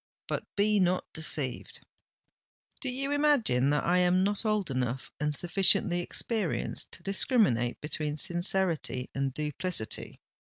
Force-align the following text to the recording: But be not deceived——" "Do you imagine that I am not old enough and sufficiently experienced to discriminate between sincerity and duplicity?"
But 0.27 0.43
be 0.55 0.79
not 0.79 1.05
deceived——" 1.13 1.79
"Do 2.79 2.89
you 2.89 3.11
imagine 3.11 3.69
that 3.69 3.83
I 3.85 3.99
am 3.99 4.23
not 4.23 4.45
old 4.45 4.71
enough 4.71 5.13
and 5.19 5.35
sufficiently 5.35 5.99
experienced 5.99 6.93
to 6.93 7.03
discriminate 7.03 7.79
between 7.81 8.17
sincerity 8.17 9.11
and 9.13 9.31
duplicity?" 9.31 10.19